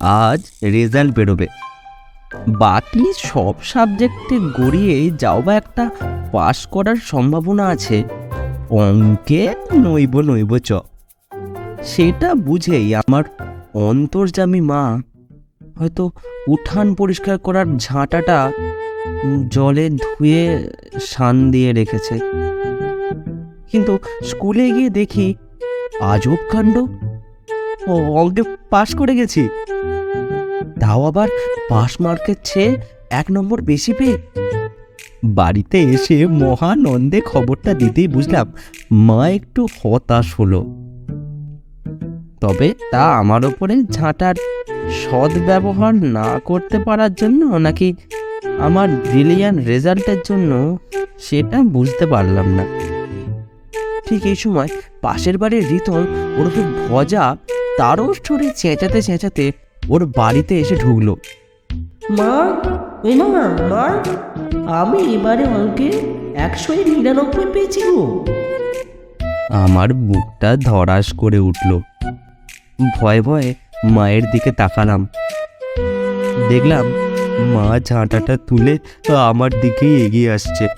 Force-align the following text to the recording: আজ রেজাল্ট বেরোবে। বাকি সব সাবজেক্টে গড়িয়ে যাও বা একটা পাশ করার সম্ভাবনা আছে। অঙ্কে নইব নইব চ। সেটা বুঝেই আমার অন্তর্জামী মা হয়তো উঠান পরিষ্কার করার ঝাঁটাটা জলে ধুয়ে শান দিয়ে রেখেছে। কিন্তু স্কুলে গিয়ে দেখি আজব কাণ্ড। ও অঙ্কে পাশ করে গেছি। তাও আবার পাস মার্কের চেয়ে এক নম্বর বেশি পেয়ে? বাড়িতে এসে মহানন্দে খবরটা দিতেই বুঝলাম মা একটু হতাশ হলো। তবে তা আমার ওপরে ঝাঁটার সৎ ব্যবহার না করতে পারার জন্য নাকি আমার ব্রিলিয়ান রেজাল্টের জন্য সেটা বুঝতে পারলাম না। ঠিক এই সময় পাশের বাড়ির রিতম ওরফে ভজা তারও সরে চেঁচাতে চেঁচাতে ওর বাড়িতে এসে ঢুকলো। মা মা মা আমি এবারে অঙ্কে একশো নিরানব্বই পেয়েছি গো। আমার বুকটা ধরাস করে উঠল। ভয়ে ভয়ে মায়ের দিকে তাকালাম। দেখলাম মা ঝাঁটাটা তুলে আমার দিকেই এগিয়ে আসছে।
আজ 0.00 0.40
রেজাল্ট 0.62 1.14
বেরোবে। 1.14 1.46
বাকি 2.48 3.12
সব 3.16 3.54
সাবজেক্টে 3.62 4.38
গড়িয়ে 4.38 5.10
যাও 5.18 5.42
বা 5.42 5.54
একটা 5.54 5.90
পাশ 6.32 6.66
করার 6.66 6.96
সম্ভাবনা 6.96 7.66
আছে। 7.66 8.04
অঙ্কে 8.70 9.54
নইব 9.74 10.20
নইব 10.20 10.58
চ। 10.58 10.72
সেটা 11.82 12.34
বুঝেই 12.34 12.94
আমার 12.94 13.24
অন্তর্জামী 13.74 14.60
মা 14.60 15.02
হয়তো 15.78 16.10
উঠান 16.48 16.94
পরিষ্কার 16.94 17.38
করার 17.38 17.66
ঝাঁটাটা 17.78 18.52
জলে 19.50 19.90
ধুয়ে 19.90 20.70
শান 21.00 21.50
দিয়ে 21.50 21.72
রেখেছে। 21.72 22.18
কিন্তু 23.70 23.98
স্কুলে 24.24 24.70
গিয়ে 24.70 24.90
দেখি 24.90 25.34
আজব 26.00 26.36
কাণ্ড। 26.50 26.76
ও 27.88 28.14
অঙ্কে 28.14 28.42
পাশ 28.70 28.96
করে 28.96 29.14
গেছি। 29.14 29.48
তাও 30.80 31.04
আবার 31.04 31.28
পাস 31.68 32.00
মার্কের 32.00 32.34
চেয়ে 32.44 32.76
এক 33.10 33.26
নম্বর 33.30 33.62
বেশি 33.62 33.92
পেয়ে? 33.92 34.18
বাড়িতে 35.24 35.82
এসে 35.82 36.26
মহানন্দে 36.26 37.20
খবরটা 37.20 37.74
দিতেই 37.74 38.08
বুঝলাম 38.08 38.52
মা 38.92 39.30
একটু 39.30 39.66
হতাশ 39.82 40.34
হলো। 40.40 40.60
তবে 42.40 42.74
তা 42.90 43.18
আমার 43.18 43.44
ওপরে 43.44 43.82
ঝাঁটার 43.90 44.34
সৎ 44.90 45.30
ব্যবহার 45.46 45.94
না 45.94 46.40
করতে 46.44 46.78
পারার 46.78 47.14
জন্য 47.14 47.44
নাকি 47.44 47.94
আমার 48.58 48.88
ব্রিলিয়ান 48.88 49.58
রেজাল্টের 49.58 50.16
জন্য 50.24 50.78
সেটা 51.18 51.62
বুঝতে 51.62 52.06
পারলাম 52.06 52.48
না। 52.48 52.64
ঠিক 54.08 54.26
এই 54.26 54.36
সময় 54.36 54.68
পাশের 55.00 55.38
বাড়ির 55.38 55.68
রিতম 55.68 56.06
ওরফে 56.36 56.62
ভজা 56.88 57.36
তারও 57.78 58.14
সরে 58.24 58.50
চেঁচাতে 58.56 59.02
চেঁচাতে 59.02 59.52
ওর 59.88 60.06
বাড়িতে 60.06 60.60
এসে 60.60 60.76
ঢুকলো। 60.76 61.16
মা 62.10 62.34
মা 63.04 63.44
মা 63.70 63.86
আমি 64.80 64.98
এবারে 65.14 65.44
অঙ্কে 65.44 65.88
একশো 66.34 66.72
নিরানব্বই 66.72 67.46
পেয়েছি 67.52 67.80
গো। 67.82 68.24
আমার 69.50 69.94
বুকটা 69.94 70.56
ধরাস 70.56 71.12
করে 71.14 71.38
উঠল। 71.38 71.80
ভয়ে 73.00 73.22
ভয়ে 73.22 73.54
মায়ের 73.84 74.22
দিকে 74.22 74.52
তাকালাম। 74.52 75.06
দেখলাম 76.48 76.84
মা 77.54 77.78
ঝাঁটাটা 77.78 78.36
তুলে 78.48 78.78
আমার 79.30 79.50
দিকেই 79.60 80.04
এগিয়ে 80.04 80.30
আসছে। 80.32 80.68